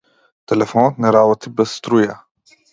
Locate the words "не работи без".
1.05-1.77